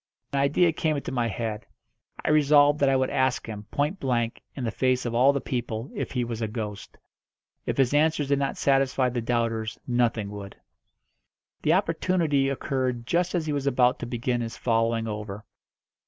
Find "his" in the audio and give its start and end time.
7.77-7.93, 14.41-14.57